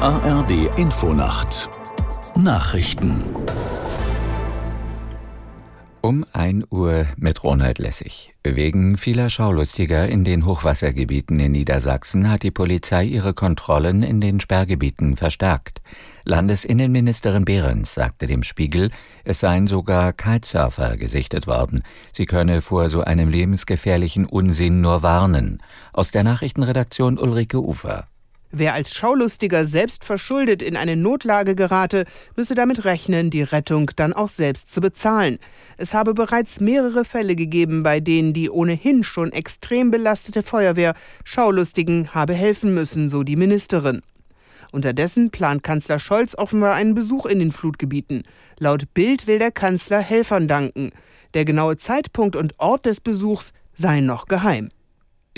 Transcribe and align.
ARD 0.00 0.78
Infonacht 0.78 1.68
Nachrichten 2.36 3.20
um 6.02 6.24
1 6.32 6.66
Uhr 6.70 7.06
mit 7.16 7.42
Ronald 7.42 7.80
Lessig. 7.80 8.32
Wegen 8.44 8.96
vieler 8.96 9.28
Schaulustiger 9.28 10.08
in 10.08 10.22
den 10.22 10.46
Hochwassergebieten 10.46 11.40
in 11.40 11.50
Niedersachsen 11.50 12.30
hat 12.30 12.44
die 12.44 12.52
Polizei 12.52 13.06
ihre 13.06 13.34
Kontrollen 13.34 14.04
in 14.04 14.20
den 14.20 14.38
Sperrgebieten 14.38 15.16
verstärkt. 15.16 15.82
Landesinnenministerin 16.22 17.44
Behrens 17.44 17.94
sagte 17.94 18.28
dem 18.28 18.44
Spiegel, 18.44 18.92
es 19.24 19.40
seien 19.40 19.66
sogar 19.66 20.12
Kitesurfer 20.12 20.96
gesichtet 20.96 21.48
worden. 21.48 21.82
Sie 22.12 22.26
könne 22.26 22.62
vor 22.62 22.88
so 22.88 23.00
einem 23.00 23.30
lebensgefährlichen 23.30 24.26
Unsinn 24.26 24.80
nur 24.80 25.02
warnen. 25.02 25.60
Aus 25.92 26.12
der 26.12 26.22
Nachrichtenredaktion 26.22 27.18
Ulrike 27.18 27.60
Ufer. 27.60 28.06
Wer 28.50 28.72
als 28.72 28.94
Schaulustiger 28.94 29.66
selbst 29.66 30.04
verschuldet 30.04 30.62
in 30.62 30.76
eine 30.76 30.96
Notlage 30.96 31.54
gerate, 31.54 32.06
müsse 32.34 32.54
damit 32.54 32.86
rechnen, 32.86 33.28
die 33.28 33.42
Rettung 33.42 33.90
dann 33.96 34.14
auch 34.14 34.30
selbst 34.30 34.72
zu 34.72 34.80
bezahlen. 34.80 35.38
Es 35.76 35.92
habe 35.92 36.14
bereits 36.14 36.58
mehrere 36.58 37.04
Fälle 37.04 37.36
gegeben, 37.36 37.82
bei 37.82 38.00
denen 38.00 38.32
die 38.32 38.48
ohnehin 38.48 39.04
schon 39.04 39.32
extrem 39.32 39.90
belastete 39.90 40.42
Feuerwehr 40.42 40.94
Schaulustigen 41.24 42.14
habe 42.14 42.32
helfen 42.32 42.72
müssen, 42.72 43.10
so 43.10 43.22
die 43.22 43.36
Ministerin. 43.36 44.00
Unterdessen 44.72 45.30
plant 45.30 45.62
Kanzler 45.62 45.98
Scholz 45.98 46.34
offenbar 46.34 46.74
einen 46.74 46.94
Besuch 46.94 47.26
in 47.26 47.40
den 47.40 47.52
Flutgebieten. 47.52 48.22
Laut 48.58 48.94
Bild 48.94 49.26
will 49.26 49.38
der 49.38 49.50
Kanzler 49.50 50.00
Helfern 50.00 50.48
danken. 50.48 50.92
Der 51.34 51.44
genaue 51.44 51.76
Zeitpunkt 51.76 52.34
und 52.34 52.54
Ort 52.58 52.86
des 52.86 53.00
Besuchs 53.00 53.52
seien 53.74 54.06
noch 54.06 54.26
geheim. 54.26 54.70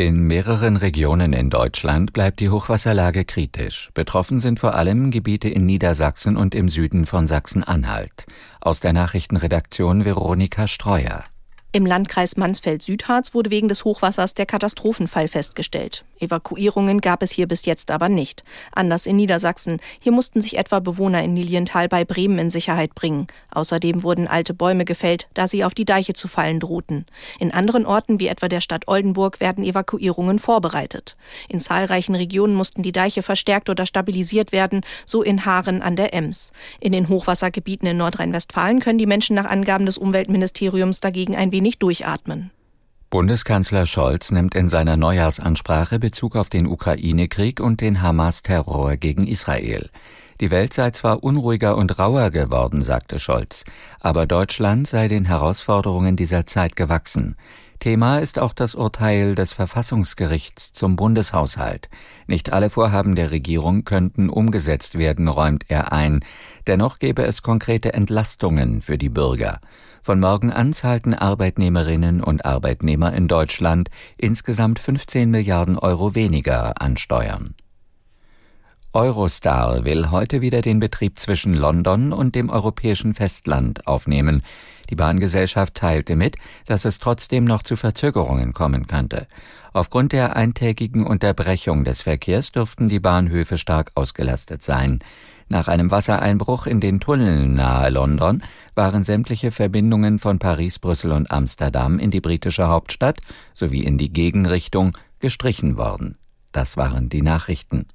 In 0.01 0.23
mehreren 0.23 0.79
Regionen 0.79 1.35
in 1.35 1.51
Deutschland 1.51 2.15
bleibt 2.15 2.41
die 2.41 2.49
Hochwasserlage 2.49 3.27
kritisch. 3.27 3.91
Betroffen 3.93 4.39
sind 4.39 4.59
vor 4.59 4.75
allem 4.75 5.11
Gebiete 5.11 5.51
in 5.51 5.67
Niedersachsen 5.67 6.39
und 6.39 6.55
im 6.55 6.71
Süden 6.71 7.05
von 7.05 7.29
Sachsen-Anhalt. 7.29 8.25
Aus 8.63 8.81
der 8.81 8.95
Nachrichtenredaktion 8.95 10.07
Veronika 10.07 10.69
Streuer. 10.69 11.25
Im 11.73 11.87
Landkreis 11.87 12.37
Mansfeld-Südharz 12.37 13.33
wurde 13.33 13.51
wegen 13.51 13.69
des 13.69 13.85
Hochwassers 13.85 14.35
der 14.35 14.45
Katastrophenfall 14.45 15.29
festgestellt. 15.29 16.05
Evakuierungen 16.19 17.01
gab 17.01 17.23
es 17.23 17.31
hier 17.31 17.47
bis 17.47 17.65
jetzt 17.65 17.93
aber 17.93 18.09
nicht. 18.09 18.43
Anders 18.73 19.07
in 19.07 19.15
Niedersachsen. 19.15 19.79
Hier 20.01 20.11
mussten 20.11 20.43
sich 20.43 20.59
etwa 20.59 20.81
Bewohner 20.81 21.23
in 21.23 21.37
Lilienthal 21.37 21.89
bei 21.89 22.05
Bremen 22.05 22.41
in 22.41 22.51
Sicherheit 22.51 22.97
bringen. 22.97 23.29
Außerdem 23.53 24.03
wurden 24.03 24.27
alte 24.27 24.53
Bäume 24.53 24.85
gefällt, 24.85 25.29
da 25.33 25.47
sie 25.47 25.63
auf 25.63 25.73
die 25.73 25.85
Deiche 25.85 26.13
zu 26.13 26.27
fallen 26.27 26.59
drohten. 26.59 27.07
In 27.39 27.53
anderen 27.53 27.87
Orten, 27.87 28.19
wie 28.19 28.27
etwa 28.27 28.49
der 28.49 28.61
Stadt 28.61 28.89
Oldenburg, 28.89 29.39
werden 29.39 29.63
Evakuierungen 29.63 30.41
vorbereitet. 30.41 31.17
In 31.49 31.61
zahlreichen 31.61 32.17
Regionen 32.17 32.55
mussten 32.55 32.83
die 32.83 32.93
Deiche 32.93 33.23
verstärkt 33.23 33.71
oder 33.71 33.87
stabilisiert 33.87 34.51
werden, 34.51 34.81
so 35.07 35.23
in 35.23 35.47
Haaren 35.47 35.83
an 35.83 35.95
der 35.95 36.15
Ems. 36.15 36.51
In 36.81 36.91
den 36.91 37.09
Hochwassergebieten 37.09 37.87
in 37.87 37.97
Nordrhein-Westfalen 37.97 38.81
können 38.81 38.99
die 38.99 39.07
Menschen 39.07 39.37
nach 39.37 39.47
Angaben 39.47 39.87
des 39.87 39.99
Umweltministeriums 39.99 40.99
dagegen 40.99 41.37
ein 41.37 41.53
wenig 41.53 41.60
wenig 41.61 41.79
durchatmen. 41.79 42.51
Bundeskanzler 43.11 43.85
Scholz 43.85 44.31
nimmt 44.31 44.55
in 44.55 44.71
seiner 44.71 44.97
Neujahrsansprache 44.97 45.99
Bezug 45.99 46.37
auf 46.37 46.49
den 46.49 46.67
Ukraine-Krieg 46.67 47.61
und 47.61 47.83
den 47.83 48.01
Hamas-Terror 48.01 48.97
gegen 48.97 49.27
Israel. 49.27 49.91
Die 50.41 50.51
Welt 50.51 50.73
sei 50.73 50.91
zwar 50.93 51.23
unruhiger 51.23 51.77
und 51.77 51.99
rauer 51.99 52.31
geworden, 52.31 52.81
sagte 52.83 53.19
Scholz, 53.19 53.65
aber 54.01 54.27
Deutschland 54.27 54.87
sei 54.87 55.09
den 55.09 55.27
Herausforderungen 55.27 56.17
dieser 56.17 56.47
Zeit 56.47 56.77
gewachsen. 56.77 57.37
Thema 57.81 58.19
ist 58.19 58.39
auch 58.39 58.53
das 58.53 58.75
Urteil 58.75 59.35
des 59.35 59.55
Verfassungsgerichts 59.55 60.75
zum 60.75 60.97
Bundeshaushalt. 60.97 61.89
Nicht 62.27 62.53
alle 62.53 62.69
Vorhaben 62.69 63.15
der 63.15 63.31
Regierung 63.31 63.85
könnten 63.85 64.29
umgesetzt 64.29 64.99
werden, 64.99 65.29
räumt 65.29 65.65
er 65.69 65.91
ein. 65.91 66.21
Dennoch 66.67 66.99
gäbe 66.99 67.23
es 67.23 67.43
konkrete 67.43 67.95
Entlastungen 67.95 68.83
für 68.83 68.99
die 68.99 69.09
Bürger. 69.09 69.61
Von 70.03 70.21
morgen 70.21 70.53
an 70.53 70.75
zahlten 70.75 71.15
Arbeitnehmerinnen 71.15 72.23
und 72.23 72.45
Arbeitnehmer 72.45 73.15
in 73.15 73.29
Deutschland 73.29 73.89
insgesamt 74.19 74.79
15 74.79 75.31
Milliarden 75.31 75.79
Euro 75.79 76.15
weniger 76.15 76.81
an 76.81 76.99
Steuern. 76.99 77.55
Eurostar 78.93 79.85
will 79.85 80.11
heute 80.11 80.41
wieder 80.41 80.63
den 80.63 80.81
Betrieb 80.81 81.21
zwischen 81.21 81.55
London 81.55 82.13
und 82.13 82.35
dem 82.35 82.51
europäischen 82.51 83.15
Festland 83.15 83.87
aufnehmen. 83.87 84.43
Die 84.89 84.97
Bahngesellschaft 84.97 85.75
teilte 85.75 86.17
mit, 86.17 86.35
dass 86.67 86.85
es 86.85 86.99
trotzdem 86.99 87.45
noch 87.45 87.63
zu 87.63 87.77
Verzögerungen 87.77 88.53
kommen 88.53 88.89
könnte. 88.89 89.29
Aufgrund 89.73 90.11
der 90.11 90.35
eintägigen 90.35 91.07
Unterbrechung 91.07 91.85
des 91.85 92.03
Verkehrs 92.03 92.51
dürften 92.51 92.89
die 92.89 92.99
Bahnhöfe 92.99 93.59
stark 93.59 93.93
ausgelastet 93.95 94.65
sein. 94.65 94.99
Nach 95.49 95.69
einem 95.69 95.93
Wassereinbruch 95.93 96.67
in 96.67 96.81
den 96.81 96.99
Tunneln 96.99 97.53
nahe 97.53 97.91
London 97.91 98.43
waren 98.75 99.05
sämtliche 99.05 99.53
Verbindungen 99.53 100.19
von 100.19 100.41
Paris, 100.41 100.81
Brüssel 100.81 101.13
und 101.13 101.31
Amsterdam 101.31 102.01
in 102.01 102.11
die 102.11 102.21
britische 102.21 102.67
Hauptstadt 102.67 103.21
sowie 103.55 103.85
in 103.85 103.99
die 103.99 104.13
Gegenrichtung 104.13 104.99
gestrichen 105.21 105.77
worden. 105.77 106.19
Das 106.51 106.77
waren 106.77 107.09
die 107.09 107.23
Nachrichten. 107.23 107.87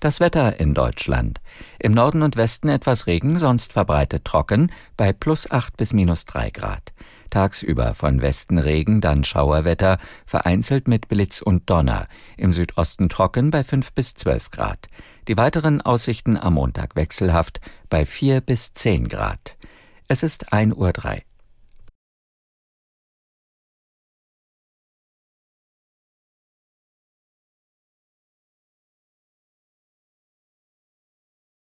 Das 0.00 0.20
Wetter 0.20 0.60
in 0.60 0.74
Deutschland. 0.74 1.40
Im 1.80 1.90
Norden 1.90 2.22
und 2.22 2.36
Westen 2.36 2.68
etwas 2.68 3.08
Regen, 3.08 3.40
sonst 3.40 3.72
verbreitet 3.72 4.24
trocken, 4.24 4.70
bei 4.96 5.12
plus 5.12 5.50
acht 5.50 5.76
bis 5.76 5.92
minus 5.92 6.24
drei 6.24 6.50
Grad. 6.50 6.92
Tagsüber 7.30 7.94
von 7.94 8.22
Westen 8.22 8.58
Regen, 8.58 9.00
dann 9.00 9.24
Schauerwetter, 9.24 9.98
vereinzelt 10.24 10.86
mit 10.86 11.08
Blitz 11.08 11.42
und 11.42 11.68
Donner. 11.68 12.06
Im 12.36 12.52
Südosten 12.52 13.08
trocken 13.08 13.50
bei 13.50 13.64
fünf 13.64 13.92
bis 13.92 14.14
zwölf 14.14 14.52
Grad. 14.52 14.86
Die 15.26 15.36
weiteren 15.36 15.82
Aussichten 15.82 16.36
am 16.36 16.54
Montag 16.54 16.94
wechselhaft 16.94 17.60
bei 17.90 18.06
vier 18.06 18.40
bis 18.40 18.72
zehn 18.72 19.08
Grad. 19.08 19.56
Es 20.06 20.22
ist 20.22 20.52
ein 20.52 20.72
Uhr 20.74 20.92
drei. 20.92 21.24